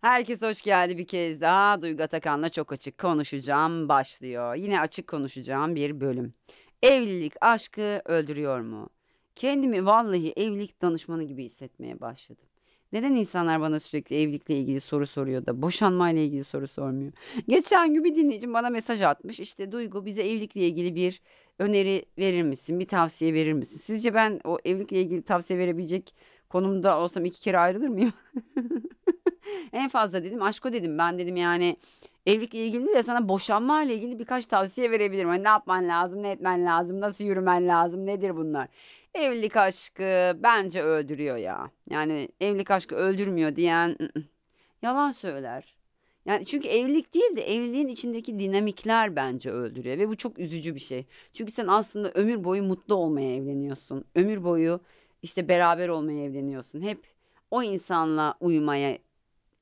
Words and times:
Herkes 0.00 0.42
hoş 0.42 0.62
geldi 0.62 0.98
bir 0.98 1.06
kez 1.06 1.40
daha. 1.40 1.82
Duygu 1.82 2.02
Atakan'la 2.02 2.48
çok 2.48 2.72
açık 2.72 2.98
konuşacağım 2.98 3.88
başlıyor. 3.88 4.54
Yine 4.54 4.80
açık 4.80 5.06
konuşacağım 5.06 5.74
bir 5.74 6.00
bölüm. 6.00 6.34
Evlilik 6.82 7.32
aşkı 7.40 8.02
öldürüyor 8.04 8.60
mu? 8.60 8.90
Kendimi 9.34 9.86
vallahi 9.86 10.32
evlilik 10.36 10.82
danışmanı 10.82 11.22
gibi 11.24 11.44
hissetmeye 11.44 12.00
başladım. 12.00 12.44
Neden 12.92 13.12
insanlar 13.12 13.60
bana 13.60 13.80
sürekli 13.80 14.16
evlilikle 14.22 14.54
ilgili 14.56 14.80
soru 14.80 15.06
soruyor 15.06 15.46
da 15.46 15.62
boşanmayla 15.62 16.22
ilgili 16.22 16.44
soru 16.44 16.68
sormuyor? 16.68 17.12
Geçen 17.48 17.94
gün 17.94 18.04
bir 18.04 18.16
dinleyicim 18.16 18.54
bana 18.54 18.70
mesaj 18.70 19.02
atmış. 19.02 19.40
İşte 19.40 19.72
Duygu 19.72 20.06
bize 20.06 20.22
evlilikle 20.22 20.66
ilgili 20.66 20.94
bir 20.94 21.20
öneri 21.58 22.04
verir 22.18 22.42
misin? 22.42 22.80
Bir 22.80 22.88
tavsiye 22.88 23.34
verir 23.34 23.52
misin? 23.52 23.78
Sizce 23.78 24.14
ben 24.14 24.40
o 24.44 24.58
evlilikle 24.64 25.00
ilgili 25.00 25.22
tavsiye 25.22 25.58
verebilecek 25.58 26.14
konumda 26.52 26.98
olsam 26.98 27.24
iki 27.24 27.40
kere 27.40 27.58
ayrılır 27.58 27.88
mıyım? 27.88 28.12
En 29.72 29.88
fazla 29.88 30.24
dedim 30.24 30.42
aşko 30.42 30.72
dedim. 30.72 30.98
Ben 30.98 31.18
dedim 31.18 31.36
yani 31.36 31.76
evlilikle 32.26 32.66
ilgili 32.66 32.86
de 32.86 33.02
sana 33.02 33.28
boşanma 33.28 33.82
ile 33.82 33.94
ilgili 33.94 34.18
birkaç 34.18 34.46
tavsiye 34.46 34.90
verebilirim. 34.90 35.28
Hani 35.28 35.44
ne 35.44 35.48
yapman 35.48 35.88
lazım, 35.88 36.22
ne 36.22 36.30
etmen 36.30 36.66
lazım, 36.66 37.00
nasıl 37.00 37.24
yürümen 37.24 37.68
lazım, 37.68 38.06
nedir 38.06 38.36
bunlar? 38.36 38.68
Evlilik 39.14 39.56
aşkı 39.56 40.36
bence 40.42 40.82
öldürüyor 40.82 41.36
ya. 41.36 41.70
Yani 41.90 42.28
evlilik 42.40 42.70
aşkı 42.70 42.94
öldürmüyor 42.94 43.56
diyen 43.56 43.88
ı 43.88 44.04
ı, 44.04 44.22
yalan 44.82 45.10
söyler. 45.10 45.74
Yani 46.26 46.46
çünkü 46.46 46.68
evlilik 46.68 47.14
değil 47.14 47.36
de 47.36 47.54
evliliğin 47.54 47.88
içindeki 47.88 48.38
dinamikler 48.38 49.16
bence 49.16 49.50
öldürüyor 49.50 49.98
ve 49.98 50.08
bu 50.08 50.16
çok 50.16 50.38
üzücü 50.38 50.74
bir 50.74 50.80
şey. 50.80 51.06
Çünkü 51.32 51.52
sen 51.52 51.66
aslında 51.66 52.10
ömür 52.10 52.44
boyu 52.44 52.62
mutlu 52.62 52.94
olmaya 52.94 53.36
evleniyorsun. 53.36 54.04
Ömür 54.14 54.44
boyu 54.44 54.80
işte 55.22 55.48
beraber 55.48 55.88
olmaya 55.88 56.24
evleniyorsun. 56.24 56.82
Hep 56.82 57.06
o 57.50 57.62
insanla 57.62 58.34
uyumaya 58.40 58.98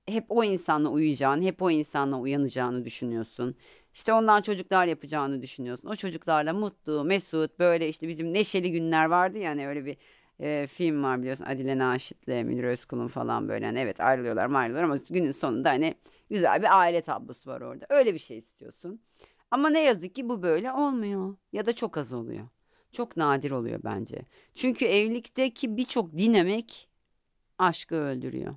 hep 0.07 0.25
o 0.29 0.45
insanla 0.45 0.89
uyuyacağını, 0.89 1.45
hep 1.45 1.63
o 1.63 1.71
insanla 1.71 2.19
uyanacağını 2.19 2.85
düşünüyorsun. 2.85 3.55
İşte 3.95 4.13
ondan 4.13 4.43
çocuklar 4.43 4.87
yapacağını 4.87 5.43
düşünüyorsun. 5.43 5.89
O 5.89 5.97
çocuklarla 5.97 6.53
mutlu, 6.53 7.05
mesut, 7.05 7.59
böyle 7.59 7.89
işte 7.89 8.09
bizim 8.09 8.33
neşeli 8.35 8.73
günler 8.73 9.05
vardı 9.05 9.39
ya 9.39 9.51
hani 9.51 9.69
öyle 9.69 9.85
bir 9.85 9.97
e, 10.41 10.67
film 10.67 11.03
var 11.03 11.21
biliyorsun 11.21 11.45
Adile 11.45 11.79
Naşit'le 11.79 12.29
Münir 12.29 12.65
Özkul'un 12.65 13.09
falan 13.09 13.49
böyle 13.49 13.67
hani 13.67 13.79
evet 13.79 14.01
ayrılıyorlar 14.01 14.51
ayrılıyorlar 14.51 14.83
ama 14.83 14.97
günün 15.11 15.33
sonunda 15.33 15.69
hani 15.71 15.95
güzel 16.31 16.63
bir 16.63 16.79
aile 16.79 17.01
tablosu 17.01 17.51
var 17.51 17.61
orada. 17.61 17.87
Öyle 17.89 18.15
bir 18.15 18.19
şey 18.19 18.39
istiyorsun. 18.39 19.01
Ama 19.51 19.71
ne 19.71 19.83
yazık 19.83 20.15
ki 20.15 20.29
bu 20.29 20.43
böyle 20.43 20.73
olmuyor 20.73 21.37
ya 21.53 21.67
da 21.67 21.73
çok 21.75 21.97
az 21.97 22.13
oluyor. 22.13 22.49
Çok 22.93 23.17
nadir 23.17 23.51
oluyor 23.51 23.81
bence. 23.85 24.23
Çünkü 24.55 24.85
evlilikteki 24.85 25.77
birçok 25.77 26.13
dinamik 26.13 26.89
aşkı 27.59 27.95
öldürüyor. 27.95 28.57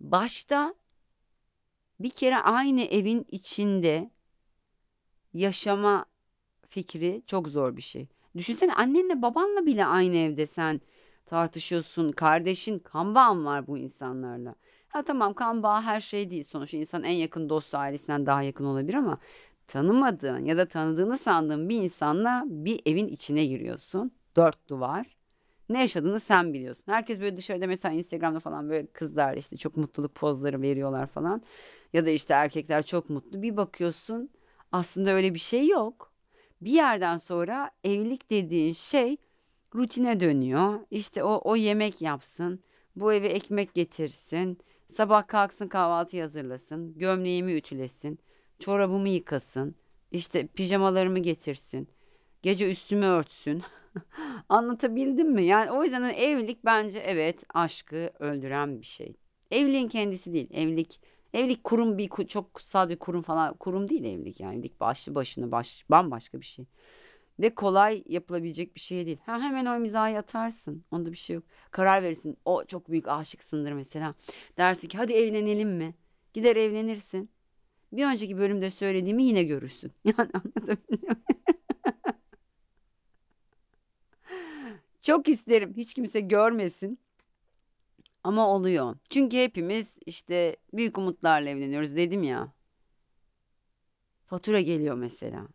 Başta 0.00 0.74
bir 2.00 2.10
kere 2.10 2.36
aynı 2.36 2.82
evin 2.82 3.26
içinde 3.28 4.10
yaşama 5.34 6.04
fikri 6.68 7.22
çok 7.26 7.48
zor 7.48 7.76
bir 7.76 7.82
şey. 7.82 8.08
Düşünsene 8.36 8.74
annenle 8.74 9.22
babanla 9.22 9.66
bile 9.66 9.86
aynı 9.86 10.16
evde 10.16 10.46
sen 10.46 10.80
tartışıyorsun. 11.26 12.12
Kardeşin 12.12 12.78
kan 12.78 13.14
bağın 13.14 13.44
var 13.44 13.66
bu 13.66 13.78
insanlarla. 13.78 14.54
Ha 14.88 15.02
tamam 15.02 15.34
kan 15.34 15.62
bağı 15.62 15.80
her 15.80 16.00
şey 16.00 16.30
değil. 16.30 16.44
Sonuçta 16.44 16.76
insan 16.76 17.02
en 17.02 17.12
yakın 17.12 17.48
dostu 17.48 17.76
ailesinden 17.76 18.26
daha 18.26 18.42
yakın 18.42 18.64
olabilir 18.64 18.94
ama 18.94 19.18
tanımadığın 19.66 20.44
ya 20.44 20.56
da 20.56 20.68
tanıdığını 20.68 21.18
sandığın 21.18 21.68
bir 21.68 21.82
insanla 21.82 22.44
bir 22.46 22.80
evin 22.86 23.08
içine 23.08 23.46
giriyorsun. 23.46 24.12
Dört 24.36 24.68
duvar. 24.68 25.16
Ne 25.68 25.80
yaşadığını 25.80 26.20
sen 26.20 26.52
biliyorsun. 26.54 26.84
Herkes 26.86 27.20
böyle 27.20 27.36
dışarıda 27.36 27.66
mesela 27.66 27.94
Instagram'da 27.94 28.40
falan 28.40 28.70
böyle 28.70 28.86
kızlar 28.86 29.36
işte 29.36 29.56
çok 29.56 29.76
mutluluk 29.76 30.14
pozları 30.14 30.62
veriyorlar 30.62 31.06
falan. 31.06 31.42
Ya 31.92 32.06
da 32.06 32.10
işte 32.10 32.34
erkekler 32.34 32.82
çok 32.82 33.10
mutlu. 33.10 33.42
Bir 33.42 33.56
bakıyorsun 33.56 34.30
aslında 34.72 35.10
öyle 35.10 35.34
bir 35.34 35.38
şey 35.38 35.68
yok. 35.68 36.12
Bir 36.60 36.70
yerden 36.72 37.16
sonra 37.18 37.70
evlilik 37.84 38.30
dediğin 38.30 38.72
şey 38.72 39.16
rutine 39.74 40.20
dönüyor. 40.20 40.80
İşte 40.90 41.24
o, 41.24 41.40
o 41.44 41.56
yemek 41.56 42.02
yapsın, 42.02 42.60
bu 42.96 43.12
eve 43.12 43.28
ekmek 43.28 43.74
getirsin, 43.74 44.58
sabah 44.88 45.26
kalksın 45.26 45.68
kahvaltı 45.68 46.22
hazırlasın, 46.22 46.98
gömleğimi 46.98 47.52
ütülesin, 47.52 48.18
çorabımı 48.58 49.08
yıkasın, 49.08 49.74
işte 50.12 50.46
pijamalarımı 50.46 51.18
getirsin, 51.18 51.88
gece 52.42 52.70
üstümü 52.70 53.06
örtsün. 53.06 53.62
Anlatabildim 54.48 55.32
mi? 55.32 55.44
Yani 55.44 55.70
o 55.70 55.82
yüzden 55.82 56.02
hani 56.02 56.12
evlilik 56.12 56.64
bence 56.64 56.98
evet 56.98 57.44
aşkı 57.54 58.10
öldüren 58.18 58.80
bir 58.80 58.86
şey. 58.86 59.16
Evliliğin 59.50 59.88
kendisi 59.88 60.32
değil. 60.32 60.48
Evlilik 60.52 61.00
evlilik 61.34 61.64
kurum 61.64 61.98
bir 61.98 62.08
çok 62.08 62.54
kutsal 62.54 62.88
bir 62.88 62.98
kurum 62.98 63.22
falan 63.22 63.54
kurum 63.54 63.88
değil 63.88 64.04
evlilik 64.04 64.40
yani. 64.40 64.54
Evlilik 64.54 64.80
başlı 64.80 65.14
başına 65.14 65.50
baş 65.50 65.84
bambaşka 65.90 66.40
bir 66.40 66.46
şey. 66.46 66.66
Ve 67.40 67.54
kolay 67.54 68.02
yapılabilecek 68.08 68.74
bir 68.74 68.80
şey 68.80 69.06
değil. 69.06 69.18
Ha, 69.26 69.40
hemen 69.40 69.66
o 69.66 69.76
imzayı 69.76 70.18
atarsın. 70.18 70.84
Onda 70.90 71.12
bir 71.12 71.16
şey 71.16 71.34
yok. 71.36 71.44
Karar 71.70 72.02
verirsin. 72.02 72.36
O 72.44 72.64
çok 72.64 72.90
büyük 72.90 73.08
aşıksındır 73.08 73.72
mesela. 73.72 74.14
Dersin 74.58 74.88
ki 74.88 74.98
hadi 74.98 75.12
evlenelim 75.12 75.70
mi? 75.70 75.94
Gider 76.34 76.56
evlenirsin. 76.56 77.30
Bir 77.92 78.06
önceki 78.06 78.38
bölümde 78.38 78.70
söylediğimi 78.70 79.22
yine 79.24 79.44
görürsün. 79.44 79.92
Yani 80.04 80.30
anlatabildim 80.34 81.08
mi? 81.08 81.16
Çok 85.02 85.28
isterim 85.28 85.74
hiç 85.76 85.94
kimse 85.94 86.20
görmesin. 86.20 86.98
Ama 88.24 88.48
oluyor. 88.48 88.96
Çünkü 89.10 89.36
hepimiz 89.36 89.98
işte 90.06 90.56
büyük 90.72 90.98
umutlarla 90.98 91.48
evleniyoruz 91.50 91.96
dedim 91.96 92.22
ya. 92.22 92.52
Fatura 94.26 94.60
geliyor 94.60 94.96
mesela. 94.96 95.48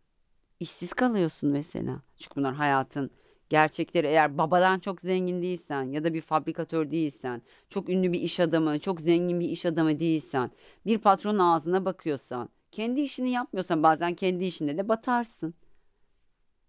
İşsiz 0.60 0.92
kalıyorsun 0.92 1.50
mesela. 1.50 2.02
Çünkü 2.16 2.36
bunlar 2.36 2.54
hayatın 2.54 3.10
gerçekleri. 3.50 4.06
Eğer 4.06 4.38
babadan 4.38 4.78
çok 4.78 5.00
zengin 5.00 5.42
değilsen 5.42 5.82
ya 5.82 6.04
da 6.04 6.14
bir 6.14 6.20
fabrikatör 6.20 6.90
değilsen, 6.90 7.42
çok 7.70 7.88
ünlü 7.88 8.12
bir 8.12 8.20
iş 8.20 8.40
adamı, 8.40 8.78
çok 8.78 9.00
zengin 9.00 9.40
bir 9.40 9.48
iş 9.48 9.66
adamı 9.66 10.00
değilsen, 10.00 10.50
bir 10.86 10.98
patronun 10.98 11.38
ağzına 11.38 11.84
bakıyorsan, 11.84 12.48
kendi 12.70 13.00
işini 13.00 13.30
yapmıyorsan 13.30 13.82
bazen 13.82 14.14
kendi 14.14 14.44
işinde 14.44 14.78
de 14.78 14.88
batarsın. 14.88 15.54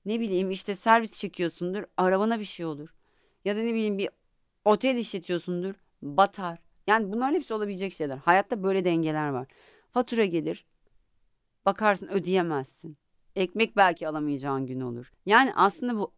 Ne 0.06 0.20
bileyim 0.20 0.52
işte 0.52 0.75
servis 0.75 1.20
çekiyorsundur, 1.20 1.84
arabana 1.97 2.40
bir 2.40 2.46
şey 2.46 2.66
olur. 2.66 2.94
Ya 3.46 3.56
da 3.56 3.59
ne 3.59 3.74
bileyim 3.74 3.97
bir 3.97 4.09
otel 4.66 4.96
işletiyorsundur, 4.96 5.75
batar. 6.02 6.59
Yani 6.88 7.12
bunların 7.12 7.36
hepsi 7.36 7.53
olabilecek 7.53 7.94
şeyler. 7.94 8.18
Hayatta 8.18 8.64
böyle 8.64 8.86
dengeler 8.86 9.30
var. 9.30 9.47
Fatura 9.91 10.25
gelir, 10.25 10.66
bakarsın 11.66 12.08
ödeyemezsin. 12.08 12.97
Ekmek 13.36 13.75
belki 13.75 14.08
alamayacağın 14.08 14.66
gün 14.66 14.81
olur. 14.81 15.12
Yani 15.25 15.53
aslında 15.56 15.97
bu 15.97 16.12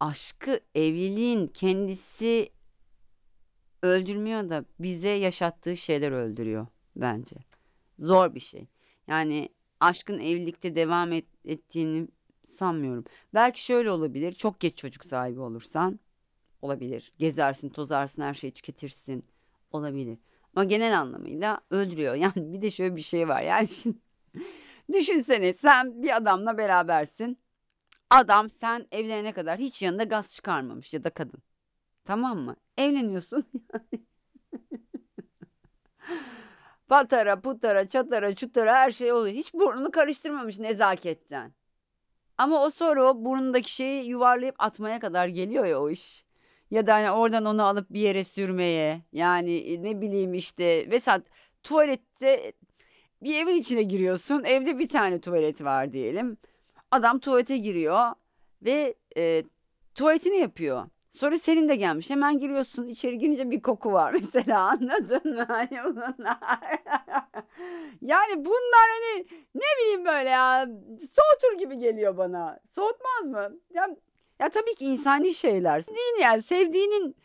aşkı, 0.00 0.60
evliliğin 0.74 1.46
kendisi 1.46 2.50
öldürmüyor 3.82 4.50
da 4.50 4.64
bize 4.78 5.08
yaşattığı 5.08 5.76
şeyler 5.76 6.12
öldürüyor 6.12 6.66
bence. 6.96 7.36
Zor 7.98 8.34
bir 8.34 8.40
şey. 8.40 8.66
Yani 9.08 9.48
aşkın 9.80 10.18
evlilikte 10.18 10.76
devam 10.76 11.12
et, 11.12 11.26
ettiğini 11.44 12.08
sanmıyorum. 12.46 13.04
Belki 13.34 13.64
şöyle 13.64 13.90
olabilir. 13.90 14.32
Çok 14.32 14.60
geç 14.60 14.76
çocuk 14.76 15.04
sahibi 15.04 15.40
olursan 15.40 16.00
olabilir. 16.62 17.12
Gezersin, 17.18 17.68
tozarsın, 17.68 18.22
her 18.22 18.34
şeyi 18.34 18.52
tüketirsin. 18.52 19.24
Olabilir. 19.72 20.18
Ama 20.56 20.64
genel 20.64 21.00
anlamıyla 21.00 21.60
öldürüyor. 21.70 22.14
Yani 22.24 22.52
bir 22.52 22.62
de 22.62 22.70
şöyle 22.70 22.96
bir 22.96 23.02
şey 23.02 23.28
var. 23.28 23.42
Yani 23.42 23.68
şimdi 23.68 23.96
düşünsene 24.92 25.54
sen 25.54 26.02
bir 26.02 26.16
adamla 26.16 26.58
berabersin. 26.58 27.38
Adam 28.10 28.50
sen 28.50 28.86
evlenene 28.92 29.32
kadar 29.32 29.58
hiç 29.58 29.82
yanında 29.82 30.04
gaz 30.04 30.34
çıkarmamış 30.34 30.92
ya 30.92 31.04
da 31.04 31.10
kadın. 31.10 31.42
Tamam 32.04 32.38
mı? 32.38 32.56
Evleniyorsun. 32.78 33.44
Patara, 36.88 37.40
putara, 37.40 37.88
çatara, 37.88 38.34
çutara 38.34 38.74
her 38.74 38.90
şey 38.90 39.12
oluyor. 39.12 39.36
Hiç 39.36 39.54
burnunu 39.54 39.90
karıştırmamış 39.90 40.58
nezaketten. 40.58 41.52
Ama 42.38 42.62
o 42.62 42.70
sonra 42.70 43.10
o 43.10 43.24
burnundaki 43.24 43.72
şeyi 43.72 44.08
yuvarlayıp 44.08 44.54
atmaya 44.58 45.00
kadar 45.00 45.28
geliyor 45.28 45.64
ya 45.64 45.80
o 45.80 45.90
iş. 45.90 46.24
Ya 46.70 46.86
da 46.86 46.94
hani 46.94 47.10
oradan 47.10 47.44
onu 47.44 47.64
alıp 47.64 47.90
bir 47.90 48.00
yere 48.00 48.24
sürmeye. 48.24 49.02
Yani 49.12 49.56
e, 49.56 49.82
ne 49.82 50.00
bileyim 50.00 50.34
işte. 50.34 50.86
Mesela 50.88 51.22
tuvalette 51.62 52.52
bir 53.22 53.36
evin 53.42 53.56
içine 53.56 53.82
giriyorsun. 53.82 54.44
Evde 54.44 54.78
bir 54.78 54.88
tane 54.88 55.20
tuvalet 55.20 55.64
var 55.64 55.92
diyelim. 55.92 56.36
Adam 56.90 57.18
tuvalete 57.18 57.56
giriyor 57.56 58.12
ve 58.62 58.94
e, 59.16 59.42
tuvaletini 59.94 60.36
yapıyor. 60.36 60.86
Sonra 61.10 61.38
senin 61.38 61.68
de 61.68 61.76
gelmiş. 61.76 62.10
Hemen 62.10 62.38
giriyorsun. 62.38 62.86
içeri 62.86 63.18
girince 63.18 63.50
bir 63.50 63.62
koku 63.62 63.92
var 63.92 64.12
mesela. 64.20 64.60
Anladın 64.60 65.34
mı? 65.34 65.44
Hani 65.48 65.74
yani 68.00 68.44
bunlar 68.44 68.86
hani 68.94 69.26
ne 69.54 69.64
bileyim 69.80 70.04
böyle 70.04 70.28
ya. 70.28 70.68
Soğutur 70.98 71.58
gibi 71.58 71.78
geliyor 71.78 72.16
bana. 72.16 72.60
Soğutmaz 72.70 73.24
mı? 73.24 73.56
Ya, 73.74 73.88
ya 74.40 74.48
tabii 74.48 74.74
ki 74.74 74.84
insani 74.84 75.34
şeyler. 75.34 75.80
Sevdiğin 75.80 76.20
yani 76.22 76.42
sevdiğinin 76.42 77.16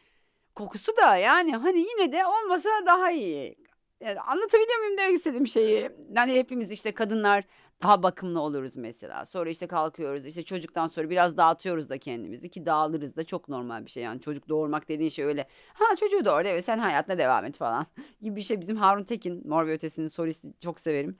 kokusu 0.55 0.97
da 0.97 1.15
yani 1.15 1.55
hani 1.55 1.79
yine 1.79 2.11
de 2.11 2.25
olmasa 2.25 2.69
daha 2.85 3.11
iyi. 3.11 3.55
Yani 4.01 4.19
anlatabiliyor 4.19 4.79
muyum 4.79 4.97
demek 4.97 5.15
istediğim 5.15 5.47
şeyi? 5.47 5.91
Yani 6.15 6.33
hepimiz 6.33 6.71
işte 6.71 6.91
kadınlar 6.93 7.43
daha 7.81 8.03
bakımlı 8.03 8.39
oluruz 8.39 8.75
mesela. 8.75 9.25
Sonra 9.25 9.49
işte 9.49 9.67
kalkıyoruz 9.67 10.25
işte 10.25 10.43
çocuktan 10.43 10.87
sonra 10.87 11.09
biraz 11.09 11.37
dağıtıyoruz 11.37 11.89
da 11.89 11.97
kendimizi 11.97 12.49
ki 12.49 12.65
dağılırız 12.65 13.15
da 13.15 13.23
çok 13.23 13.49
normal 13.49 13.85
bir 13.85 13.91
şey. 13.91 14.03
Yani 14.03 14.21
çocuk 14.21 14.49
doğurmak 14.49 14.89
dediğin 14.89 15.09
şey 15.09 15.25
öyle. 15.25 15.47
Ha 15.73 15.95
çocuğu 15.95 16.25
doğurdu 16.25 16.47
evet 16.47 16.65
sen 16.65 16.77
hayatına 16.77 17.17
devam 17.17 17.45
et 17.45 17.57
falan 17.57 17.85
gibi 18.21 18.35
bir 18.35 18.41
şey. 18.41 18.61
Bizim 18.61 18.77
Harun 18.77 19.03
Tekin 19.03 19.47
Mor 19.47 19.67
ve 19.67 19.73
Ötesi'nin 19.73 20.07
solisti 20.07 20.47
çok 20.59 20.79
severim. 20.79 21.19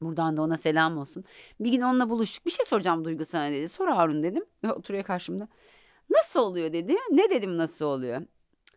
Buradan 0.00 0.36
da 0.36 0.42
ona 0.42 0.56
selam 0.56 0.98
olsun. 0.98 1.24
Bir 1.60 1.72
gün 1.72 1.80
onunla 1.80 2.10
buluştuk. 2.10 2.46
Bir 2.46 2.50
şey 2.50 2.66
soracağım 2.66 3.04
Duygu 3.04 3.24
sana 3.24 3.50
dedi. 3.50 3.68
Sor 3.68 3.88
Harun 3.88 4.22
dedim. 4.22 4.44
Oturuyor 4.74 5.04
karşımda. 5.04 5.48
Nasıl 6.10 6.40
oluyor 6.40 6.72
dedi. 6.72 6.94
Ne 7.10 7.30
dedim 7.30 7.56
nasıl 7.56 7.84
oluyor? 7.84 8.22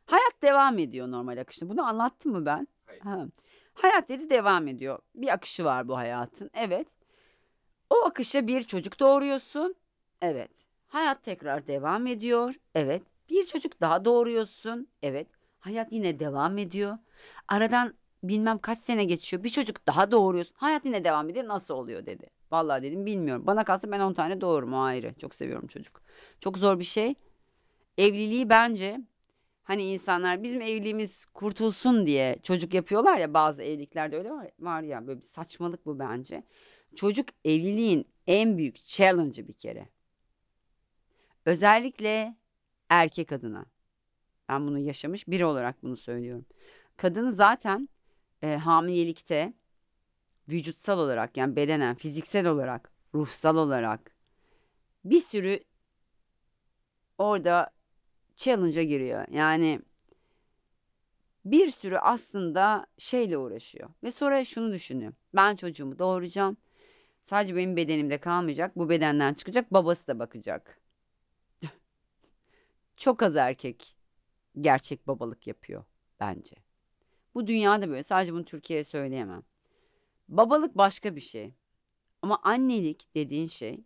Hayat 0.06 0.42
devam 0.42 0.80
ediyor 0.80 1.12
normal 1.12 1.38
akışta. 1.38 1.70
Bunu 1.70 1.84
anlattım 1.88 2.32
mı 2.32 2.46
ben? 2.46 2.68
Hayır. 2.86 3.02
Ha. 3.02 3.28
Hayat 3.82 4.10
dedi 4.10 4.30
devam 4.30 4.68
ediyor. 4.68 5.00
Bir 5.16 5.34
akışı 5.34 5.66
var 5.66 5.88
bu 5.88 5.98
hayatın. 5.98 6.50
Evet. 6.54 6.88
O 7.90 7.96
akışa 8.06 8.48
bir 8.48 8.64
çocuk 8.64 9.00
doğuruyorsun. 9.00 9.76
Evet. 10.22 10.52
Hayat 10.88 11.24
tekrar 11.24 11.68
devam 11.68 12.08
ediyor. 12.08 12.56
Evet. 12.76 13.04
Bir 13.30 13.46
çocuk 13.46 13.82
daha 13.82 14.06
doğuruyorsun. 14.06 14.88
Evet. 15.02 15.28
Hayat 15.60 15.92
yine 15.92 16.20
devam 16.20 16.58
ediyor. 16.58 16.98
Aradan 17.48 17.94
bilmem 18.24 18.58
kaç 18.58 18.78
sene 18.78 19.06
geçiyor. 19.06 19.44
Bir 19.44 19.50
çocuk 19.50 19.88
daha 19.88 20.12
doğuruyorsun. 20.12 20.56
Hayat 20.58 20.86
yine 20.86 21.04
devam 21.04 21.30
ediyor. 21.30 21.48
Nasıl 21.48 21.74
oluyor 21.74 22.06
dedi. 22.06 22.30
Vallahi 22.52 22.84
dedim 22.84 23.06
bilmiyorum. 23.06 23.48
Bana 23.48 23.64
kalsa 23.64 23.92
ben 23.92 24.00
10 24.00 24.14
tane 24.14 24.42
doğururum 24.42 24.74
o 24.74 24.82
ayrı. 24.82 25.14
Çok 25.14 25.36
seviyorum 25.36 25.68
çocuk. 25.68 26.02
Çok 26.40 26.58
zor 26.58 26.80
bir 26.80 26.84
şey. 26.84 27.16
Evliliği 27.98 28.50
bence 28.50 29.02
hani 29.64 29.84
insanlar 29.84 30.44
bizim 30.44 30.62
evliliğimiz 30.62 31.26
kurtulsun 31.26 32.08
diye 32.08 32.40
çocuk 32.44 32.74
yapıyorlar 32.74 33.18
ya 33.18 33.34
bazı 33.34 33.64
evliliklerde 33.64 34.18
öyle 34.18 34.32
var, 34.32 34.50
var 34.60 34.82
ya 34.82 35.08
böyle 35.08 35.20
bir 35.20 35.26
saçmalık 35.26 35.86
bu 35.86 36.00
bence. 36.00 36.44
Çocuk 36.96 37.30
evliliğin 37.46 38.08
en 38.28 38.58
büyük 38.58 38.86
challenge'ı 38.88 39.48
bir 39.48 39.54
kere. 39.54 39.90
Özellikle 41.46 42.36
erkek 42.90 43.32
adına. 43.32 43.66
Ben 44.50 44.68
bunu 44.68 44.80
yaşamış 44.80 45.28
biri 45.28 45.46
olarak 45.46 45.84
bunu 45.84 45.98
söylüyorum. 45.98 46.46
Kadını 46.98 47.34
zaten 47.34 47.90
e, 48.42 48.56
hamilelikte 48.56 49.54
vücutsal 50.50 51.00
olarak 51.00 51.38
yani 51.38 51.56
bedenen, 51.56 51.96
fiziksel 51.96 52.46
olarak, 52.48 52.92
ruhsal 53.16 53.58
olarak 53.58 54.16
bir 55.06 55.20
sürü 55.20 55.64
orada 57.18 57.72
challenge'a 58.42 58.84
giriyor. 58.84 59.28
Yani 59.32 59.82
bir 61.46 61.72
sürü 61.72 61.98
aslında 61.98 62.86
şeyle 62.98 63.38
uğraşıyor. 63.38 63.90
Ve 64.04 64.12
sonra 64.12 64.46
şunu 64.46 64.74
düşünüyor. 64.74 65.14
Ben 65.36 65.56
çocuğumu 65.56 66.00
doğuracağım. 66.00 66.58
Sadece 67.24 67.56
benim 67.56 67.76
bedenimde 67.76 68.18
kalmayacak. 68.18 68.76
Bu 68.76 68.90
bedenden 68.90 69.34
çıkacak. 69.34 69.74
Babası 69.74 70.08
da 70.08 70.20
bakacak. 70.20 70.82
Çok 72.98 73.24
az 73.24 73.36
erkek 73.36 73.96
gerçek 74.62 75.08
babalık 75.08 75.48
yapıyor 75.48 75.84
bence. 76.20 76.56
Bu 77.36 77.48
dünyada 77.48 77.90
böyle. 77.90 78.04
Sadece 78.04 78.34
bunu 78.34 78.46
Türkiye'ye 78.46 78.84
söyleyemem. 78.84 79.44
Babalık 80.30 80.78
başka 80.78 81.16
bir 81.16 81.22
şey. 81.22 81.54
Ama 82.22 82.40
annelik 82.44 83.16
dediğin 83.16 83.48
şey 83.48 83.84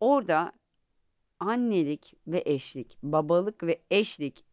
orada 0.00 0.52
annelik 1.44 2.14
ve 2.26 2.42
eşlik, 2.46 2.98
babalık 3.02 3.62
ve 3.62 3.82
eşlik 3.90 4.44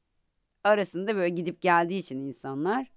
arasında 0.64 1.16
böyle 1.16 1.30
gidip 1.30 1.62
geldiği 1.62 2.00
için 2.00 2.18
insanlar 2.18 2.92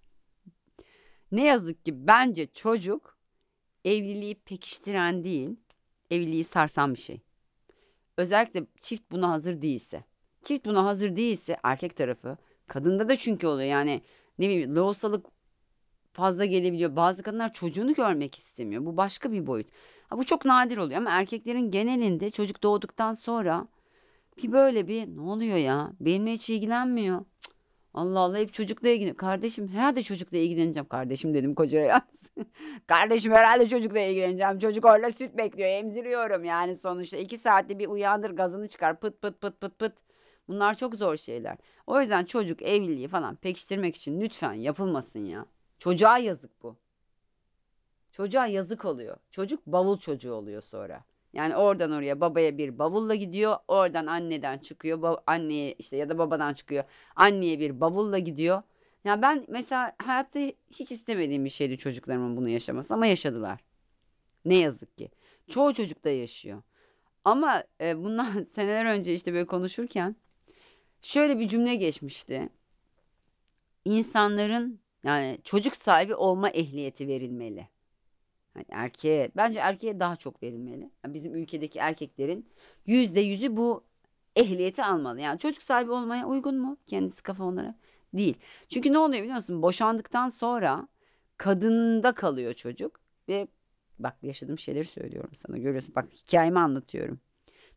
ne 1.32 1.44
yazık 1.44 1.84
ki 1.84 2.06
bence 2.06 2.46
çocuk 2.46 3.18
evliliği 3.84 4.34
pekiştiren 4.34 5.24
değil, 5.24 5.56
evliliği 6.10 6.44
sarsan 6.44 6.94
bir 6.94 7.00
şey. 7.00 7.20
Özellikle 8.16 8.66
çift 8.80 9.10
buna 9.10 9.30
hazır 9.30 9.62
değilse. 9.62 10.04
Çift 10.42 10.66
buna 10.66 10.84
hazır 10.84 11.16
değilse 11.16 11.56
erkek 11.62 11.96
tarafı, 11.96 12.36
kadında 12.66 13.08
da 13.08 13.16
çünkü 13.16 13.46
oluyor 13.46 13.68
yani 13.68 14.02
ne 14.38 14.48
bileyim 14.48 14.76
lohusalık 14.76 15.26
fazla 16.12 16.44
gelebiliyor. 16.44 16.96
Bazı 16.96 17.22
kadınlar 17.22 17.52
çocuğunu 17.52 17.94
görmek 17.94 18.34
istemiyor. 18.34 18.84
Bu 18.86 18.96
başka 18.96 19.32
bir 19.32 19.46
boyut. 19.46 19.68
Ha, 20.08 20.18
bu 20.18 20.24
çok 20.24 20.44
nadir 20.44 20.76
oluyor 20.76 20.98
ama 20.98 21.10
erkeklerin 21.10 21.70
genelinde 21.70 22.30
çocuk 22.30 22.62
doğduktan 22.62 23.14
sonra 23.14 23.68
bir 24.36 24.52
böyle 24.52 24.88
bir 24.88 25.16
ne 25.16 25.20
oluyor 25.20 25.56
ya? 25.56 25.92
Benimle 26.00 26.32
hiç 26.32 26.50
ilgilenmiyor. 26.50 27.24
Allah 27.94 28.20
Allah 28.20 28.38
hep 28.38 28.52
çocukla 28.52 28.88
ilgileniyor. 28.88 29.16
Kardeşim 29.16 29.68
herhalde 29.68 30.02
çocukla 30.02 30.36
ilgileneceğim. 30.36 30.88
Kardeşim 30.88 31.34
dedim 31.34 31.54
kocaya 31.54 31.86
yalnız. 31.86 32.30
Kardeşim 32.86 33.32
herhalde 33.32 33.68
çocukla 33.68 34.00
ilgileneceğim. 34.00 34.58
Çocuk 34.58 34.84
orada 34.84 35.10
süt 35.10 35.36
bekliyor. 35.36 35.68
Emziriyorum 35.68 36.44
yani 36.44 36.76
sonuçta. 36.76 37.16
iki 37.16 37.38
saatte 37.38 37.78
bir 37.78 37.88
uyandır 37.88 38.30
gazını 38.30 38.68
çıkar. 38.68 39.00
Pıt 39.00 39.22
pıt 39.22 39.40
pıt 39.40 39.60
pıt 39.60 39.78
pıt. 39.78 39.92
Bunlar 40.48 40.76
çok 40.76 40.94
zor 40.94 41.16
şeyler. 41.16 41.56
O 41.86 42.00
yüzden 42.00 42.24
çocuk 42.24 42.62
evliliği 42.62 43.08
falan 43.08 43.36
pekiştirmek 43.36 43.96
için 43.96 44.20
lütfen 44.20 44.52
yapılmasın 44.52 45.24
ya. 45.24 45.46
Çocuğa 45.78 46.18
yazık 46.18 46.62
bu. 46.62 46.76
Çocuğa 48.12 48.46
yazık 48.46 48.84
oluyor. 48.84 49.16
Çocuk 49.30 49.66
bavul 49.66 49.98
çocuğu 49.98 50.32
oluyor 50.32 50.62
sonra. 50.62 51.04
Yani 51.34 51.56
oradan 51.56 51.92
oraya 51.92 52.20
babaya 52.20 52.58
bir 52.58 52.78
bavulla 52.78 53.14
gidiyor. 53.14 53.56
Oradan 53.68 54.06
anneden 54.06 54.58
çıkıyor. 54.58 54.98
ba- 54.98 55.22
anneye 55.26 55.72
işte 55.78 55.96
ya 55.96 56.08
da 56.08 56.18
babadan 56.18 56.54
çıkıyor. 56.54 56.84
Anneye 57.16 57.60
bir 57.60 57.80
bavulla 57.80 58.18
gidiyor. 58.18 58.62
Ya 59.04 59.22
ben 59.22 59.44
mesela 59.48 59.96
hayatta 60.02 60.40
hiç 60.70 60.92
istemediğim 60.92 61.44
bir 61.44 61.50
şeydi 61.50 61.78
çocuklarımın 61.78 62.36
bunu 62.36 62.48
yaşaması 62.48 62.94
ama 62.94 63.06
yaşadılar. 63.06 63.60
Ne 64.44 64.58
yazık 64.58 64.98
ki. 64.98 65.10
Çoğu 65.48 65.74
çocuk 65.74 66.04
da 66.04 66.10
yaşıyor. 66.10 66.62
Ama 67.24 67.64
e, 67.80 67.98
bundan 68.04 68.44
seneler 68.54 68.84
önce 68.84 69.14
işte 69.14 69.32
böyle 69.32 69.46
konuşurken 69.46 70.16
şöyle 71.02 71.38
bir 71.38 71.48
cümle 71.48 71.74
geçmişti. 71.74 72.48
İnsanların 73.84 74.80
yani 75.04 75.38
çocuk 75.44 75.76
sahibi 75.76 76.14
olma 76.14 76.50
ehliyeti 76.50 77.08
verilmeli. 77.08 77.68
Hani 78.54 78.66
erkeğe, 78.70 79.30
bence 79.36 79.58
erkeğe 79.58 80.00
daha 80.00 80.16
çok 80.16 80.42
verilmeli. 80.42 80.90
Yani 81.04 81.14
bizim 81.14 81.34
ülkedeki 81.34 81.78
erkeklerin 81.78 82.48
yüzde 82.86 83.20
yüzü 83.20 83.56
bu 83.56 83.84
ehliyeti 84.36 84.84
almalı. 84.84 85.20
Yani 85.20 85.38
çocuk 85.38 85.62
sahibi 85.62 85.92
olmaya 85.92 86.26
uygun 86.26 86.58
mu 86.58 86.76
kendisi 86.86 87.22
kafa 87.22 87.44
olarak? 87.44 87.74
Değil. 88.14 88.36
Çünkü 88.68 88.92
ne 88.92 88.98
oluyor 88.98 89.22
biliyor 89.22 89.36
musun? 89.36 89.62
Boşandıktan 89.62 90.28
sonra 90.28 90.88
kadında 91.36 92.12
kalıyor 92.12 92.54
çocuk 92.54 93.00
ve 93.28 93.48
bak 93.98 94.16
yaşadığım 94.22 94.58
şeyleri 94.58 94.84
söylüyorum 94.84 95.30
sana 95.34 95.58
görüyorsun. 95.58 95.94
Bak 95.94 96.06
hikayemi 96.12 96.58
anlatıyorum. 96.58 97.20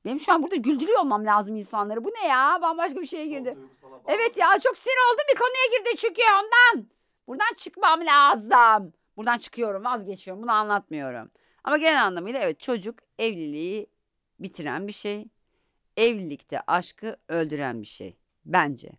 Benim 0.06 0.20
şu 0.20 0.34
an 0.34 0.44
burada 0.44 0.56
güldürüyor 0.56 1.00
olmam 1.00 1.26
lazım 1.26 1.56
insanları. 1.56 2.04
Bu 2.04 2.10
ne 2.10 2.28
ya? 2.28 2.60
Bambaşka 2.62 3.02
bir 3.02 3.06
şeye 3.06 3.28
girdi. 3.28 3.58
Evet 4.08 4.38
ya 4.38 4.60
çok 4.64 4.78
sinir 4.78 5.14
oldum 5.14 5.26
bir 5.32 5.38
konuya 5.38 5.80
girdi 5.80 5.98
çünkü 5.98 6.22
ondan. 6.22 6.88
Buradan 7.28 7.56
çıkmam 7.58 8.06
lazım. 8.06 8.94
Buradan 9.18 9.38
çıkıyorum 9.38 9.84
vazgeçiyorum 9.86 10.44
bunu 10.44 10.52
anlatmıyorum. 10.52 11.32
Ama 11.64 11.78
genel 11.78 12.06
anlamıyla 12.06 12.40
evet 12.40 12.60
çocuk 12.60 13.00
evliliği 13.20 13.88
bitiren 14.40 14.88
bir 14.88 14.92
şey. 14.94 15.28
Evlilikte 15.98 16.62
aşkı 16.68 17.18
öldüren 17.30 17.82
bir 17.82 17.88
şey. 17.88 18.18
Bence. 18.46 18.92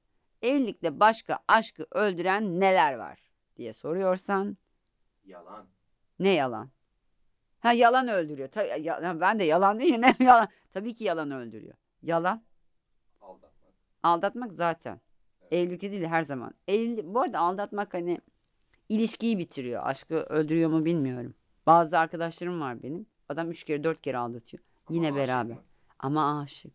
Evlilikte 0.43 1.01
başka 1.01 1.39
aşkı 1.49 1.87
öldüren 1.91 2.61
neler 2.61 2.95
var 2.95 3.19
diye 3.57 3.73
soruyorsan 3.73 4.57
Yalan. 5.25 5.67
ne 6.19 6.29
yalan? 6.35 6.71
Ha 7.61 7.73
yalan 7.73 8.09
öldürüyor. 8.09 8.49
Tabii, 8.49 8.83
ya- 8.87 9.21
ben 9.21 9.39
de 9.39 9.45
yalan 9.45 9.81
değil 9.81 9.99
ne 9.99 10.15
yalan. 10.25 10.49
Tabii 10.73 10.95
ki 10.95 11.05
yalan 11.05 11.31
öldürüyor. 11.31 11.75
Yalan 12.03 12.43
Aldatmak. 13.21 13.73
Aldatmak 14.03 14.53
zaten. 14.53 15.01
Evet. 15.43 15.53
Evlilikte 15.53 15.91
değil 15.91 16.05
her 16.05 16.23
zaman. 16.23 16.55
Evli, 16.69 17.15
bu 17.15 17.21
arada 17.21 17.39
aldatmak 17.39 17.95
hani 17.95 18.19
ilişkiyi 18.89 19.39
bitiriyor. 19.39 19.83
Aşkı 19.87 20.15
öldürüyor 20.15 20.71
mu 20.71 20.85
bilmiyorum. 20.85 21.35
Bazı 21.67 21.99
arkadaşlarım 21.99 22.61
var 22.61 22.83
benim. 22.83 23.07
Adam 23.29 23.51
üç 23.51 23.65
kere 23.65 23.85
dört 23.85 24.03
kere 24.03 24.19
aldatıyor. 24.19 24.63
Ama 24.87 24.97
Yine 24.97 25.15
beraber. 25.17 25.57
mı? 25.57 25.63
Ama 25.99 26.41
aşık. 26.41 26.73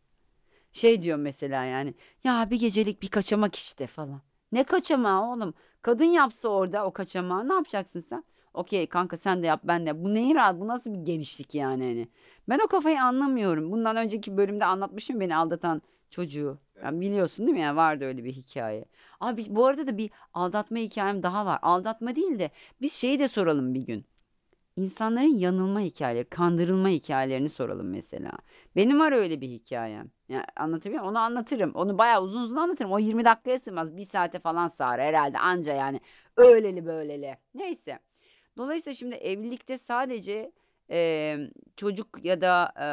Şey 0.71 1.01
diyor 1.01 1.17
mesela 1.17 1.63
yani. 1.65 1.93
Ya 2.23 2.45
bir 2.51 2.59
gecelik 2.59 3.01
bir 3.01 3.07
kaçamak 3.07 3.55
işte 3.55 3.87
falan. 3.87 4.21
Ne 4.51 4.63
kaçamağı 4.63 5.31
oğlum? 5.31 5.53
Kadın 5.81 6.03
yapsa 6.05 6.49
orada 6.49 6.85
o 6.85 6.93
kaçamağı 6.93 7.49
ne 7.49 7.53
yapacaksın 7.53 7.99
sen? 7.99 8.23
Okey 8.53 8.87
kanka 8.87 9.17
sen 9.17 9.43
de 9.43 9.47
yap 9.47 9.61
ben 9.63 9.85
de. 9.85 10.03
Bu 10.03 10.13
neyin 10.13 10.35
rahat? 10.35 10.59
Bu 10.59 10.67
nasıl 10.67 10.93
bir 10.93 10.99
genişlik 10.99 11.55
yani 11.55 11.83
hani? 11.83 12.07
Ben 12.49 12.59
o 12.65 12.67
kafayı 12.67 13.01
anlamıyorum. 13.01 13.71
Bundan 13.71 13.95
önceki 13.95 14.37
bölümde 14.37 14.65
anlatmışım 14.65 15.19
beni 15.19 15.35
aldatan 15.35 15.81
çocuğu. 16.13 16.59
Yani 16.83 17.01
biliyorsun 17.01 17.47
değil 17.47 17.57
mi? 17.57 17.61
Yani 17.61 17.75
vardı 17.75 18.05
öyle 18.05 18.23
bir 18.23 18.31
hikaye. 18.31 18.85
Abi 19.19 19.45
bu 19.49 19.65
arada 19.65 19.87
da 19.87 19.97
bir 19.97 20.11
aldatma 20.33 20.77
hikayem 20.77 21.23
daha 21.23 21.45
var. 21.45 21.59
Aldatma 21.61 22.15
değil 22.15 22.39
de 22.39 22.51
biz 22.81 22.93
şeyi 22.93 23.19
de 23.19 23.27
soralım 23.27 23.73
bir 23.73 23.81
gün. 23.81 24.05
İnsanların 24.75 25.37
yanılma 25.37 25.79
hikayeleri, 25.79 26.29
kandırılma 26.29 26.89
hikayelerini 26.89 27.49
soralım 27.49 27.89
mesela. 27.89 28.31
Benim 28.75 28.99
var 28.99 29.11
öyle 29.11 29.41
bir 29.41 29.47
hikayem. 29.47 30.11
Ya 30.29 30.45
anlatabiliyor 30.55 31.01
muyum? 31.03 31.15
Onu 31.15 31.19
anlatırım. 31.23 31.71
Onu 31.75 31.97
bayağı 31.97 32.23
uzun 32.23 32.41
uzun 32.41 32.55
anlatırım. 32.55 32.91
O 32.91 32.99
20 32.99 33.25
dakikaya 33.25 33.59
sığmaz. 33.59 33.97
Bir 33.97 34.05
saate 34.05 34.39
falan 34.39 34.67
sığar 34.67 35.01
herhalde 35.01 35.39
anca 35.39 35.73
yani. 35.73 35.99
Öyleli 36.37 36.85
böyleli. 36.85 37.37
Neyse. 37.55 37.99
Dolayısıyla 38.57 38.95
şimdi 38.95 39.15
evlilikte 39.15 39.77
sadece 39.77 40.51
e, 40.93 41.37
çocuk 41.75 42.25
ya 42.25 42.41
da 42.41 42.73
e, 42.79 42.87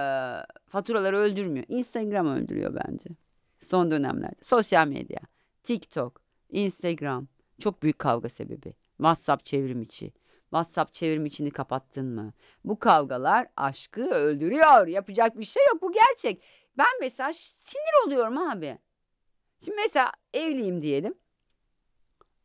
faturaları 0.70 1.16
öldürmüyor. 1.16 1.66
Instagram 1.68 2.26
öldürüyor 2.26 2.74
bence. 2.74 3.10
Son 3.60 3.90
dönemlerde. 3.90 4.36
Sosyal 4.42 4.88
medya, 4.88 5.20
TikTok, 5.62 6.22
Instagram 6.50 7.28
çok 7.58 7.82
büyük 7.82 7.98
kavga 7.98 8.28
sebebi. 8.28 8.74
WhatsApp 8.96 9.44
çevrim 9.44 9.82
içi. 9.82 10.12
WhatsApp 10.42 10.94
çevrim 10.94 11.26
içini 11.26 11.50
kapattın 11.50 12.06
mı? 12.06 12.32
Bu 12.64 12.78
kavgalar 12.78 13.46
aşkı 13.56 14.10
öldürüyor. 14.10 14.86
Yapacak 14.86 15.38
bir 15.38 15.44
şey 15.44 15.62
yok. 15.72 15.82
Bu 15.82 15.92
gerçek. 15.92 16.42
Ben 16.78 17.00
mesela 17.00 17.32
sinir 17.32 18.06
oluyorum 18.06 18.38
abi. 18.38 18.78
Şimdi 19.64 19.76
mesela 19.76 20.12
evliyim 20.34 20.82
diyelim. 20.82 21.14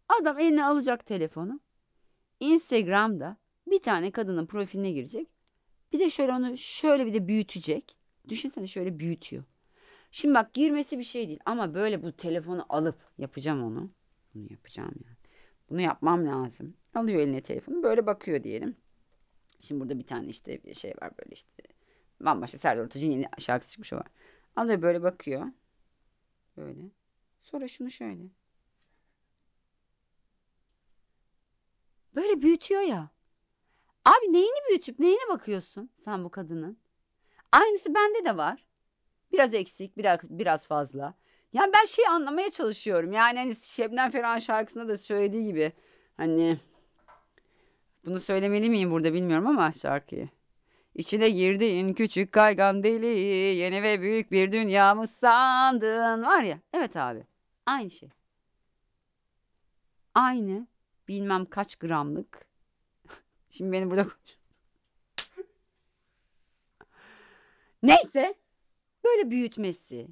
Adam 0.10 0.40
eline 0.40 0.66
alacak 0.66 1.06
telefonu. 1.06 1.60
Instagram'da 2.40 3.38
bir 3.68 3.82
tane 3.82 4.12
kadının 4.12 4.46
profiline 4.46 4.92
girecek. 4.92 5.35
Bir 5.96 6.00
de 6.00 6.10
şöyle 6.10 6.34
onu 6.34 6.58
şöyle 6.58 7.06
bir 7.06 7.14
de 7.14 7.28
büyütecek. 7.28 7.96
Düşünsene 8.30 8.68
şöyle 8.68 9.00
büyütüyor. 9.00 9.44
Şimdi 10.12 10.36
bak 10.36 10.54
girmesi 10.54 11.00
bir 11.00 11.04
şey 11.04 11.28
değil 11.28 11.40
ama 11.46 11.74
böyle 11.74 12.04
bu 12.04 12.12
telefonu 12.12 12.66
alıp 12.70 12.96
yapacağım 13.18 13.64
onu. 13.64 13.92
Bunu 14.34 14.52
yapacağım 14.52 14.94
yani. 15.06 15.18
Bunu 15.70 15.82
yapmam 15.82 16.25
lazım. 16.28 16.74
Alıyor 16.94 17.22
eline 17.22 17.42
telefonu 17.42 17.84
böyle 17.84 18.06
bakıyor 18.06 18.44
diyelim. 18.44 18.75
Şimdi 19.60 19.82
burada 19.82 20.00
bir 20.00 20.08
tane 20.08 20.28
işte 20.28 20.64
bir 20.64 20.74
şey 20.74 20.94
var 21.02 21.12
böyle 21.20 21.34
işte. 21.34 21.64
Bambaşka 22.20 22.58
Serdar 22.58 22.84
Ortaç'ın 22.84 23.12
yeni 23.12 23.25
şarkısı 23.38 23.72
çıkmış 23.72 23.94
o 23.94 23.96
var. 23.96 24.08
Alıyor 24.56 24.82
böyle 24.82 25.04
bakıyor. 25.04 25.48
Böyle. 26.58 26.82
Sonra 27.42 27.68
şunu 27.68 27.92
şöyle. 27.92 28.24
Böyle 32.16 32.42
büyütüyor 32.42 32.82
ya. 32.82 33.14
Abi 34.06 34.34
neyini 34.34 34.58
büyütüp 34.70 35.00
neyine 35.00 35.30
bakıyorsun 35.30 35.90
sen 36.06 36.24
bu 36.24 36.30
kadının? 36.30 36.78
Aynısı 37.52 37.96
bende 37.96 38.26
de 38.26 38.38
var. 38.38 38.66
Biraz 39.32 39.54
eksik, 39.54 39.98
biraz 39.98 40.20
biraz 40.24 40.68
fazla. 40.68 41.14
Yani 41.54 41.74
ben 41.74 41.86
şeyi 41.86 42.10
anlamaya 42.10 42.52
çalışıyorum. 42.52 43.14
Yani 43.14 43.40
hani 43.40 43.56
Şebnem 43.56 44.12
Ferah'ın 44.12 44.40
şarkısında 44.40 44.88
da 44.88 44.98
söylediği 44.98 45.44
gibi 45.46 45.74
hani 46.18 46.58
bunu 48.06 48.20
söylemeli 48.20 48.70
miyim 48.70 48.92
burada 48.92 49.14
bilmiyorum 49.14 49.48
ama 49.48 49.72
şarkıyı. 49.72 50.30
İçine 50.96 51.30
girdiğin 51.30 51.94
küçük 51.94 52.32
kaygan 52.32 52.84
deli, 52.84 53.20
yeni 53.58 53.84
ve 53.84 54.02
büyük 54.02 54.32
bir 54.32 54.52
dünya 54.52 54.96
mı 54.96 55.08
sandın 55.08 56.24
var 56.24 56.44
ya. 56.44 56.60
Evet 56.74 56.98
abi. 56.98 57.24
Aynı 57.66 57.92
şey. 57.92 58.10
Aynı 60.16 60.68
bilmem 61.08 61.46
kaç 61.46 61.76
gramlık. 61.76 62.55
Şimdi 63.58 63.72
beni 63.72 63.92
burada 63.92 64.08
Neyse. 67.84 68.36
Böyle 69.04 69.32
büyütmesi. 69.32 70.08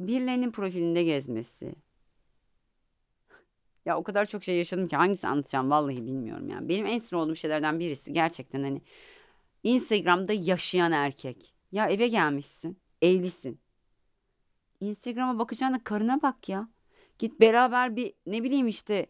Birilerinin 0.00 0.50
profilinde 0.50 1.04
gezmesi. 1.04 1.74
Ya 3.84 3.98
o 3.98 4.02
kadar 4.02 4.26
çok 4.26 4.44
şey 4.44 4.58
yaşadım 4.58 4.88
ki 4.88 4.96
hangisi 4.96 5.26
anlatacağım 5.26 5.70
vallahi 5.70 6.06
bilmiyorum 6.06 6.48
yani. 6.48 6.68
Benim 6.68 6.86
en 6.86 6.98
sinir 6.98 7.20
olduğum 7.20 7.36
şeylerden 7.36 7.80
birisi 7.80 8.12
gerçekten 8.12 8.62
hani 8.62 8.82
Instagram'da 9.62 10.32
yaşayan 10.32 10.92
erkek. 10.92 11.54
Ya 11.72 11.88
eve 11.88 12.08
gelmişsin, 12.08 12.78
evlisin. 13.02 13.60
Instagram'a 14.80 15.38
bakacağına 15.38 15.84
karına 15.84 16.22
bak 16.22 16.48
ya. 16.48 16.68
Git 17.18 17.40
beraber 17.40 17.96
bir 17.96 18.14
ne 18.26 18.42
bileyim 18.42 18.68
işte 18.68 19.06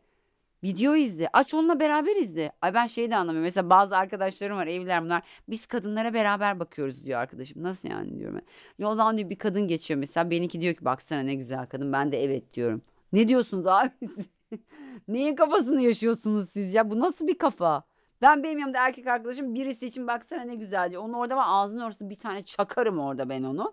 video 0.64 0.94
izle. 0.94 1.28
Aç 1.33 1.54
onunla 1.54 1.80
beraber 1.80 2.16
izle. 2.16 2.52
Ay 2.62 2.75
ben 2.75 2.87
şeyi 2.87 3.11
de 3.11 3.16
anlamıyorum. 3.16 3.44
Mesela 3.44 3.71
bazı 3.71 3.97
arkadaşlarım 3.97 4.56
var 4.56 4.66
evliler 4.66 5.04
bunlar. 5.04 5.23
Biz 5.49 5.66
kadınlara 5.66 6.14
beraber 6.14 6.61
bakıyoruz 6.61 7.04
diyor 7.04 7.21
arkadaşım. 7.21 7.62
Nasıl 7.62 7.88
yani 7.88 8.18
diyorum. 8.18 8.37
ben. 8.37 8.44
Yoldan 8.85 9.18
diyor 9.18 9.30
bir 9.30 9.38
kadın 9.38 9.68
geçiyor 9.68 10.00
mesela. 10.00 10.30
Benimki 10.30 10.61
diyor 10.61 10.75
ki 10.75 10.85
baksana 10.85 11.21
ne 11.21 11.35
güzel 11.35 11.66
kadın. 11.66 11.92
Ben 11.92 12.12
de 12.12 12.25
evet 12.25 12.54
diyorum. 12.54 12.83
Ne 13.12 13.28
diyorsunuz 13.28 13.66
abi 13.66 13.90
siz? 13.99 14.28
Neyin 15.09 15.35
kafasını 15.35 15.83
yaşıyorsunuz 15.83 16.49
siz 16.49 16.75
ya? 16.75 16.90
Bu 16.90 17.00
nasıl 17.00 17.26
bir 17.26 17.38
kafa? 17.38 17.85
Ben 18.23 18.42
benim 18.42 18.59
yanımda 18.59 18.87
erkek 18.87 19.06
arkadaşım 19.06 19.54
birisi 19.54 19.87
için 19.87 20.06
baksana 20.06 20.42
ne 20.42 20.54
güzel 20.54 20.90
diyor. 20.90 21.02
Onun 21.02 21.12
orada 21.12 21.37
var 21.37 21.44
ağzının 21.49 21.80
ortasında 21.80 22.11
bir 22.11 22.18
tane 22.18 22.42
çakarım 22.42 22.99
orada 22.99 23.28
ben 23.28 23.42
onun. 23.42 23.73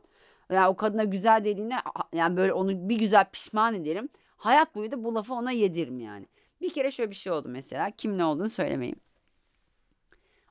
Yani 0.51 0.67
o 0.67 0.75
kadına 0.75 1.03
güzel 1.03 1.45
dediğine 1.45 1.75
yani 2.13 2.37
böyle 2.37 2.53
onu 2.53 2.89
bir 2.89 2.99
güzel 2.99 3.25
pişman 3.31 3.73
ederim. 3.73 4.09
Hayat 4.37 4.75
boyu 4.75 4.91
da 4.91 5.03
bu 5.03 5.15
lafı 5.15 5.33
ona 5.33 5.51
yedirim 5.51 5.99
yani. 5.99 6.25
Bir 6.61 6.73
kere 6.73 6.91
şöyle 6.91 7.09
bir 7.09 7.15
şey 7.15 7.33
oldu 7.33 7.49
mesela. 7.49 7.91
Kim 7.91 8.17
ne 8.17 8.25
olduğunu 8.25 8.49
söylemeyeyim. 8.49 8.99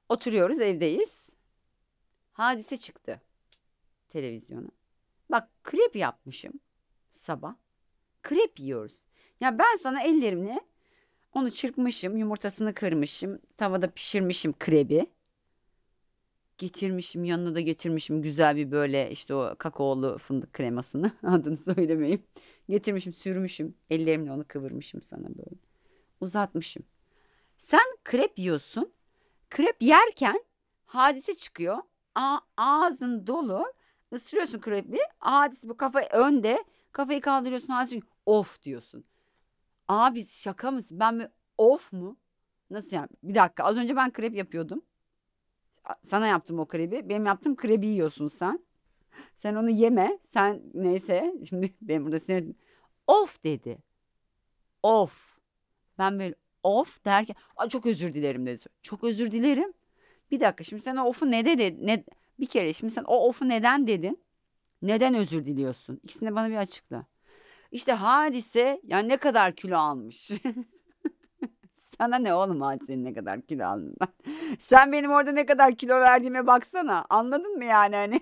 Oturuyoruz 0.09 0.61
evdeyiz. 0.61 1.29
Hadise 2.33 2.77
çıktı 2.77 3.21
televizyona. 4.09 4.69
Bak 5.31 5.49
krep 5.65 5.97
yapmışım 5.97 6.53
sabah. 7.11 7.55
Krep 8.23 8.61
yiyoruz. 8.61 8.99
Ya 9.41 9.59
ben 9.59 9.77
sana 9.77 10.03
ellerimle 10.03 10.61
onu 11.35 11.51
çırpmışım, 11.51 12.17
yumurtasını 12.17 12.75
kırmışım, 12.75 13.39
tavada 13.57 13.91
pişirmişim 13.91 14.53
krebi. 14.59 15.07
Getirmişim, 16.59 17.25
yanına 17.25 17.55
da 17.55 17.61
getirmişim 17.61 18.23
güzel 18.23 18.57
bir 18.57 18.71
böyle 18.71 19.11
işte 19.11 19.35
o 19.35 19.55
kakaolu 19.59 20.19
fındık 20.19 20.53
kremasını 20.53 21.13
adını 21.23 21.57
söylemeyeyim. 21.57 22.23
Getirmişim, 22.69 23.13
sürmüşüm, 23.13 23.75
ellerimle 23.91 24.33
onu 24.33 24.45
kıvırmışım 24.49 25.03
sana 25.03 25.29
böyle. 25.29 25.70
Uzatmışım. 26.21 26.83
Sen 27.59 27.97
krep 28.05 28.39
yiyorsun. 28.39 28.93
Krep 29.51 29.83
yerken 29.83 30.45
hadise 30.87 31.35
çıkıyor. 31.37 31.79
A 32.15 32.39
ağzın 32.57 33.27
dolu. 33.27 33.73
Isırıyorsun 34.13 34.61
krepi. 34.61 34.99
Hadise 35.19 35.69
bu 35.69 35.77
kafa 35.77 36.01
önde. 36.01 36.65
Kafayı 36.93 37.21
kaldırıyorsun. 37.21 37.69
Hadise 37.69 38.01
of 38.27 38.63
diyorsun. 38.63 39.05
Abi 39.89 40.27
şaka 40.27 40.71
mısın? 40.71 41.01
Ben 41.01 41.15
mi 41.15 41.31
of 41.59 41.93
mu? 41.93 42.17
Nasıl 42.71 42.97
yani? 42.97 43.09
Bir 43.23 43.35
dakika. 43.35 43.65
Az 43.65 43.77
önce 43.77 43.97
ben 43.97 44.13
krep 44.13 44.35
yapıyordum. 44.35 44.83
Sana 46.05 46.27
yaptım 46.27 46.59
o 46.59 46.67
krebi. 46.67 47.09
Benim 47.09 47.27
yaptığım 47.27 47.57
krebi 47.57 47.87
yiyorsun 47.87 48.29
sen. 48.29 48.65
Sen 49.35 49.55
onu 49.55 49.71
yeme. 49.71 50.19
Sen 50.33 50.63
neyse. 50.75 51.35
Şimdi 51.49 51.75
ben 51.83 52.05
burada 52.05 52.21
sinir... 52.21 52.55
Of 53.07 53.45
dedi. 53.45 53.79
Of. 54.83 55.40
Ben 56.01 56.19
böyle 56.19 56.35
of 56.63 57.05
derken 57.05 57.37
Ay 57.57 57.69
çok 57.69 57.87
özür 57.87 58.15
dilerim 58.15 58.47
dedi. 58.47 58.63
Çok 58.83 59.05
özür 59.05 59.31
dilerim. 59.31 59.73
Bir 60.31 60.41
dakika 60.41 60.65
şimdi 60.65 60.83
sen 60.83 60.97
o 60.97 61.05
of'u 61.05 61.31
ne 61.31 61.45
dedi? 61.47 61.87
Ne, 61.87 62.05
bir 62.41 62.47
kere 62.47 62.73
şimdi 62.73 62.93
sen 62.93 63.05
o 63.05 63.17
of'u 63.29 63.49
neden 63.49 63.87
dedin? 63.87 64.25
Neden 64.83 65.15
özür 65.15 65.45
diliyorsun? 65.45 66.01
İkisini 66.05 66.35
bana 66.35 66.51
bir 66.51 66.57
açıkla. 66.57 67.07
İşte 67.73 67.93
hadise 67.93 68.81
yani 68.85 69.09
ne 69.09 69.17
kadar 69.17 69.57
kilo 69.57 69.77
almış. 69.77 70.31
Sana 71.99 72.19
ne 72.19 72.35
oğlum 72.35 72.61
hadisenin 72.61 73.05
ne 73.05 73.15
kadar 73.15 73.43
kilo 73.43 73.67
aldığından. 73.67 74.09
Sen 74.59 74.93
benim 74.93 75.11
orada 75.11 75.33
ne 75.33 75.47
kadar 75.47 75.77
kilo 75.77 76.01
verdiğime 76.01 76.47
baksana. 76.47 77.07
Anladın 77.11 77.57
mı 77.57 77.65
yani 77.65 77.97
hani? 77.97 78.21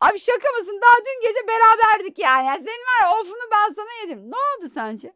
Abi 0.00 0.18
şaka 0.18 0.48
mısın? 0.58 0.80
Daha 0.82 0.96
dün 0.98 1.28
gece 1.28 1.46
beraberdik 1.48 2.18
yani. 2.18 2.46
yani 2.46 2.58
senin 2.58 2.66
var 2.86 3.02
ya 3.02 3.20
ofunu 3.20 3.50
ben 3.52 3.74
sana 3.74 3.88
yedim. 4.02 4.30
Ne 4.30 4.36
oldu 4.36 4.68
sence? 4.68 5.12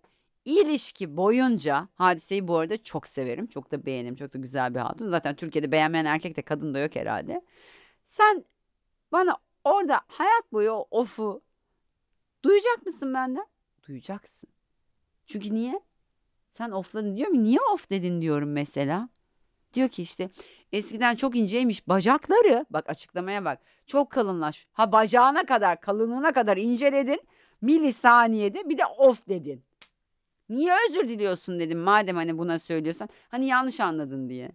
İlişki 0.47 1.17
boyunca 1.17 1.89
hadiseyi 1.95 2.49
bu 2.49 2.57
arada 2.57 2.83
çok 2.83 3.09
severim. 3.09 3.47
Çok 3.47 3.73
da 3.73 3.87
beğenirim. 3.87 4.17
Çok 4.17 4.35
da 4.35 4.39
güzel 4.39 4.75
bir 4.75 4.81
hatun. 4.81 5.11
Zaten 5.11 5.37
Türkiye'de 5.37 5.73
beğenmeyen 5.73 6.05
erkek 6.05 6.37
de 6.37 6.43
kadın 6.43 6.75
da 6.75 6.79
yok 6.79 6.97
herhalde. 6.97 7.43
Sen 8.05 8.45
bana 9.13 9.37
orada 9.65 10.01
hayat 10.09 10.53
boyu 10.53 10.73
ofu 10.73 11.43
duyacak 12.43 12.87
mısın 12.87 13.15
benden? 13.15 13.47
Duyacaksın. 13.89 14.51
Çünkü 15.27 15.55
niye? 15.55 15.81
Sen 16.55 16.71
ofladın 16.71 17.17
diyor 17.17 17.29
mu? 17.29 17.45
Niye 17.45 17.59
of 17.75 17.91
dedin 17.91 18.23
diyorum 18.23 18.53
mesela. 18.53 19.09
Diyor 19.75 19.89
ki 19.89 20.03
işte 20.03 20.31
eskiden 20.73 21.17
çok 21.17 21.37
inceymiş 21.37 21.89
bacakları. 21.89 22.67
Bak 22.71 22.91
açıklamaya 22.91 23.45
bak. 23.45 23.61
Çok 23.87 24.11
kalınlaş. 24.11 24.67
Ha 24.73 24.93
bacağına 24.93 25.47
kadar 25.47 25.81
kalınlığına 25.81 26.33
kadar 26.33 26.57
inceledin. 26.57 27.21
Milisaniyede 27.61 28.69
bir 28.69 28.79
de 28.79 28.87
of 28.87 29.29
dedin. 29.29 29.66
Niye 30.49 30.73
özür 30.89 31.09
diliyorsun 31.09 31.61
dedim 31.61 31.79
madem 31.79 32.17
hani 32.17 32.39
buna 32.39 32.59
söylüyorsan. 32.59 33.09
Hani 33.29 33.47
yanlış 33.47 33.81
anladın 33.81 34.29
diye. 34.29 34.51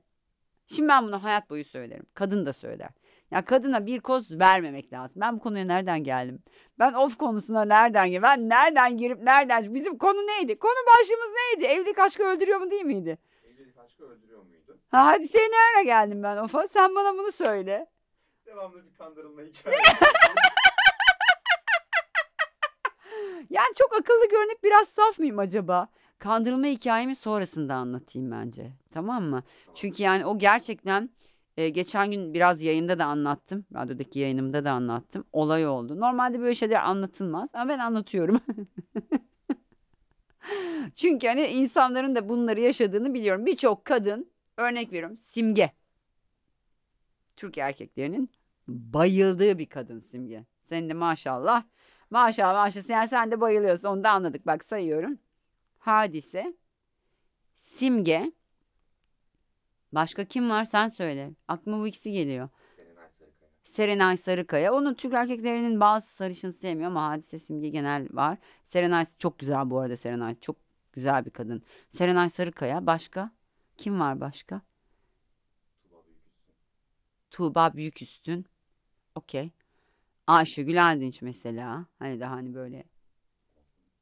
Şimdi 0.68 0.90
ben 0.90 1.08
bunu 1.08 1.24
hayat 1.24 1.50
boyu 1.50 1.64
söylerim. 1.66 2.06
Kadın 2.14 2.46
da 2.46 2.54
söyler. 2.54 2.90
Ya 3.32 3.46
kadına 3.46 3.86
bir 3.86 4.00
koz 4.00 4.40
vermemek 4.40 4.94
lazım. 4.94 5.22
Ben 5.22 5.36
bu 5.36 5.40
konuya 5.40 5.66
nereden 5.66 6.04
geldim? 6.04 6.40
Ben 6.80 6.94
of 6.94 7.18
konusuna 7.18 7.66
nereden 7.66 8.08
geldim? 8.10 8.24
Ben 8.24 8.50
nereden 8.50 8.98
girip 8.98 9.22
nereden? 9.22 9.74
Bizim 9.74 9.98
konu 9.98 10.18
neydi? 10.18 10.60
Konu 10.60 10.74
başlığımız 10.88 11.30
neydi? 11.36 11.66
Evlilik 11.66 12.00
aşkı 12.00 12.24
öldürüyor 12.24 12.60
mu 12.60 12.72
değil 12.72 12.86
miydi? 12.86 13.18
Evlilik 13.44 13.78
aşkı 13.78 14.04
öldürüyor 14.04 14.44
muydu? 14.44 14.80
Ha, 14.92 15.06
hadi 15.06 15.28
seni 15.28 15.44
nereye 15.52 15.86
geldim 15.86 16.24
ben 16.24 16.38
Ofa? 16.38 16.68
Sen 16.68 16.96
bana 16.96 17.14
bunu 17.14 17.32
söyle. 17.32 17.88
Devamlı 18.46 18.86
bir 18.86 18.94
kandırılma 18.94 19.42
hikayesi. 19.42 19.84
Yani 23.50 23.74
çok 23.76 23.94
akıllı 23.94 24.30
görünüp 24.30 24.64
biraz 24.64 24.88
saf 24.88 25.20
mıyım 25.20 25.40
acaba? 25.40 25.88
Kandırılma 26.20 26.68
hikayemi 26.68 27.16
sonrasında 27.16 27.76
anlatayım 27.76 28.32
bence. 28.32 28.72
Tamam 28.92 29.24
mı? 29.24 29.44
Çünkü 29.76 30.04
yani 30.04 30.26
o 30.26 30.38
gerçekten 30.38 31.10
e, 31.58 31.70
geçen 31.70 32.12
gün 32.12 32.34
biraz 32.34 32.62
yayında 32.62 33.00
da 33.00 33.06
anlattım. 33.06 33.66
Radyodaki 33.74 34.20
yayınımda 34.20 34.66
da 34.66 34.72
anlattım. 34.72 35.26
Olay 35.32 35.68
oldu. 35.68 36.00
Normalde 36.00 36.40
böyle 36.40 36.56
şeyler 36.56 36.82
anlatılmaz 36.84 37.50
ama 37.54 37.70
ben 37.70 37.80
anlatıyorum. 37.80 38.42
Çünkü 40.96 41.28
hani 41.28 41.48
insanların 41.48 42.16
da 42.16 42.30
bunları 42.30 42.62
yaşadığını 42.62 43.14
biliyorum. 43.14 43.46
Birçok 43.46 43.86
kadın 43.86 44.32
örnek 44.58 44.92
veriyorum 44.94 45.18
Simge. 45.18 45.72
Türk 47.38 47.58
erkeklerinin 47.58 48.30
bayıldığı 48.68 49.58
bir 49.58 49.66
kadın 49.66 50.00
Simge. 50.00 50.46
Senin 50.64 50.90
de 50.90 50.94
maşallah. 50.94 51.64
Maşallah 52.12 52.66
maşallah 52.66 52.90
yani 52.90 53.08
sen 53.08 53.32
de 53.32 53.42
bayılıyorsun 53.42 53.88
onu 53.88 54.04
da 54.04 54.12
anladık. 54.12 54.46
Bak 54.48 54.64
sayıyorum. 54.66 55.20
Hadise, 55.80 56.54
Simge, 57.56 58.32
başka 59.92 60.26
kim 60.26 60.50
var 60.50 60.66
sen 60.66 60.88
söyle. 60.88 61.32
Aklıma 61.48 61.80
bu 61.80 61.88
ikisi 61.88 62.12
geliyor. 62.12 62.50
Serenay 63.64 64.18
Sarıkaya. 64.18 64.74
Onun 64.74 64.94
Türk 64.94 65.14
erkeklerinin 65.14 65.80
bazı 65.80 66.08
sarışın 66.08 66.52
sevmiyor 66.52 66.92
ama 66.92 67.10
Hadise 67.10 67.40
Simge 67.40 67.70
genel 67.70 68.08
var. 68.12 68.38
Serenay 68.68 69.06
çok 69.20 69.40
güzel 69.40 69.70
bu 69.70 69.80
arada 69.80 69.98
Serenay. 69.98 70.40
Çok 70.40 70.56
güzel 70.94 71.26
bir 71.26 71.32
kadın. 71.32 71.64
Serenay 71.90 72.30
Sarıkaya. 72.30 72.86
Başka? 72.86 73.32
Kim 73.78 74.00
var 74.00 74.20
başka? 74.20 74.62
Tuba 75.84 76.04
Büyüküstün. 76.06 76.54
Tuğba 77.32 77.74
Büyüküstün. 77.74 78.46
Okey. 79.16 79.52
Ayşegül 80.32 80.88
Aldinç 80.88 81.22
mesela. 81.22 81.86
Hani 82.00 82.20
daha 82.20 82.32
hani 82.32 82.54
böyle 82.54 82.84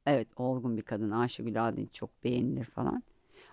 evet 0.06 0.28
olgun 0.36 0.76
bir 0.76 0.82
kadın. 0.82 1.10
Ayşegül 1.10 1.64
Aldinç 1.64 1.94
çok 1.94 2.24
beğenilir 2.24 2.64
falan. 2.64 3.02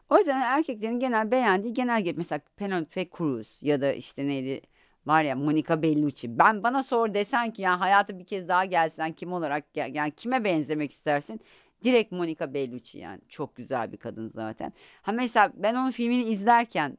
O 0.10 0.18
yüzden 0.18 0.42
erkeklerin 0.42 1.00
genel 1.00 1.32
beğendiği 1.32 1.74
genel 1.74 2.14
mesela 2.16 2.42
Penelope 2.56 3.10
Cruz 3.18 3.60
ya 3.62 3.82
da 3.82 3.94
işte 3.94 4.28
neydi 4.28 4.62
var 5.06 5.24
ya 5.24 5.36
Monica 5.36 5.82
Bellucci. 5.82 6.40
Ben 6.40 6.64
bana 6.64 6.84
sor 6.84 7.14
desen 7.14 7.52
ki 7.54 7.62
ya 7.62 7.80
hayata 7.80 8.20
bir 8.20 8.26
kez 8.26 8.48
daha 8.48 8.66
gelsen 8.66 9.14
kim 9.14 9.34
olarak 9.34 9.74
gel, 9.74 9.96
yani 9.96 10.12
kime 10.12 10.44
benzemek 10.44 10.92
istersin? 10.92 11.40
Direkt 11.84 12.12
Monica 12.12 12.54
Bellucci 12.54 13.00
yani. 13.00 13.22
Çok 13.30 13.56
güzel 13.56 13.92
bir 13.92 13.98
kadın 13.98 14.28
zaten. 14.28 14.74
Ha 15.02 15.12
mesela 15.12 15.52
ben 15.56 15.76
onun 15.76 15.92
filmini 15.92 16.24
izlerken 16.24 16.98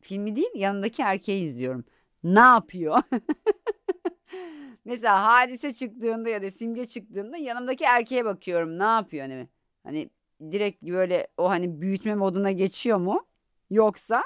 filmi 0.00 0.36
değil 0.36 0.50
yanındaki 0.54 1.02
erkeği 1.02 1.44
izliyorum. 1.48 1.84
Ne 2.24 2.40
yapıyor? 2.40 3.02
Mesela 4.88 5.24
hadise 5.24 5.74
çıktığında 5.74 6.28
ya 6.28 6.42
da 6.42 6.50
simge 6.50 6.84
çıktığında 6.84 7.36
yanımdaki 7.36 7.84
erkeğe 7.84 8.24
bakıyorum. 8.24 8.78
Ne 8.78 8.84
yapıyor 8.84 9.22
hani? 9.28 9.48
Hani 9.84 10.10
direkt 10.52 10.82
böyle 10.82 11.28
o 11.36 11.48
hani 11.48 11.80
büyütme 11.80 12.14
moduna 12.14 12.52
geçiyor 12.52 12.98
mu? 12.98 13.26
Yoksa 13.70 14.22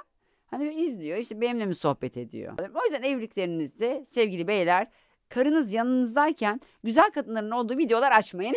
hani 0.51 0.73
izliyor 0.75 1.19
işte 1.19 1.41
benimle 1.41 1.67
mi 1.67 1.75
sohbet 1.75 2.17
ediyor? 2.17 2.59
O 2.75 2.85
yüzden 2.85 3.03
evliliklerinizde 3.03 4.05
sevgili 4.05 4.49
beyler 4.49 4.87
karınız 5.29 5.73
yanınızdayken 5.73 6.61
güzel 6.85 7.11
kadınların 7.11 7.51
olduğu 7.51 7.79
videolar 7.79 8.13
açmayın. 8.13 8.55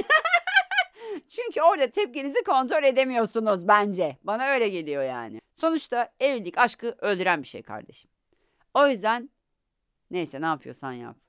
Çünkü 1.30 1.62
orada 1.62 1.92
tepkinizi 1.92 2.44
kontrol 2.44 2.84
edemiyorsunuz 2.84 3.68
bence. 3.68 4.18
Bana 4.24 4.48
öyle 4.48 4.70
geliyor 4.70 5.04
yani. 5.04 5.42
Sonuçta 5.56 6.10
evlilik 6.20 6.58
aşkı 6.58 6.96
öldüren 7.00 7.44
bir 7.44 7.48
şey 7.48 7.64
kardeşim. 7.64 8.12
O 8.74 8.88
yüzden 8.88 9.30
neyse 10.12 10.42
ne 10.42 10.46
yapıyorsan 10.46 10.92
yap. 10.92 11.25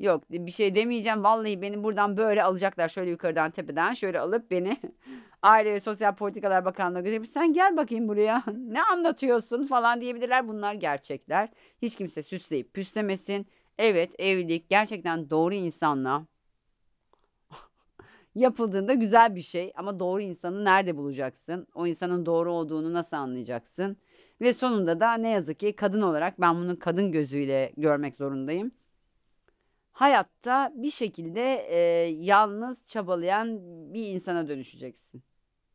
Yok 0.00 0.24
bir 0.30 0.50
şey 0.50 0.74
demeyeceğim. 0.74 1.24
Vallahi 1.24 1.62
beni 1.62 1.84
buradan 1.84 2.16
böyle 2.16 2.42
alacaklar. 2.42 2.88
Şöyle 2.88 3.10
yukarıdan 3.10 3.50
tepeden 3.50 3.92
şöyle 3.92 4.20
alıp 4.20 4.50
beni 4.50 4.76
Aile 5.42 5.72
ve 5.72 5.80
Sosyal 5.80 6.14
Politikalar 6.14 6.64
Bakanlığı'na 6.64 7.00
götürüp 7.00 7.28
sen 7.28 7.52
gel 7.52 7.76
bakayım 7.76 8.08
buraya. 8.08 8.42
ne 8.56 8.82
anlatıyorsun 8.82 9.66
falan 9.66 10.00
diyebilirler. 10.00 10.48
Bunlar 10.48 10.74
gerçekler. 10.74 11.48
Hiç 11.82 11.96
kimse 11.96 12.22
süsleyip 12.22 12.74
püslemesin. 12.74 13.46
Evet 13.78 14.10
evlilik 14.18 14.70
gerçekten 14.70 15.30
doğru 15.30 15.54
insanla 15.54 16.26
yapıldığında 18.34 18.94
güzel 18.94 19.34
bir 19.34 19.42
şey. 19.42 19.72
Ama 19.76 20.00
doğru 20.00 20.20
insanı 20.20 20.64
nerede 20.64 20.96
bulacaksın? 20.96 21.66
O 21.74 21.86
insanın 21.86 22.26
doğru 22.26 22.52
olduğunu 22.52 22.92
nasıl 22.92 23.16
anlayacaksın? 23.16 23.96
Ve 24.40 24.52
sonunda 24.52 25.00
da 25.00 25.14
ne 25.14 25.30
yazık 25.30 25.58
ki 25.60 25.76
kadın 25.76 26.02
olarak 26.02 26.40
ben 26.40 26.56
bunu 26.56 26.78
kadın 26.78 27.12
gözüyle 27.12 27.72
görmek 27.76 28.16
zorundayım 28.16 28.72
hayatta 29.92 30.72
bir 30.74 30.90
şekilde 30.90 31.66
e, 31.68 31.78
yalnız 32.10 32.86
çabalayan 32.86 33.58
bir 33.94 34.08
insana 34.08 34.48
dönüşeceksin. 34.48 35.22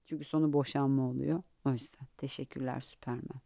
Çünkü 0.05 0.25
sonu 0.25 0.53
boşanma 0.53 1.09
oluyor. 1.09 1.43
O 1.65 1.71
yüzden 1.71 2.07
teşekkürler 2.17 2.81
Süpermen. 2.81 3.41